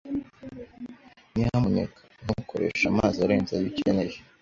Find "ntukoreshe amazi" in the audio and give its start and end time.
2.23-3.17